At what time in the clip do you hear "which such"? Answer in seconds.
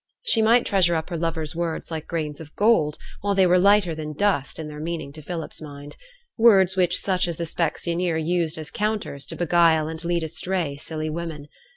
6.75-7.27